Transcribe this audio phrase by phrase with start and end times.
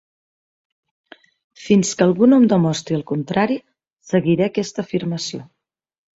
[1.65, 3.59] Fins que algú no em demostri el contrari,
[4.15, 5.45] seguiré aquesta afirmació.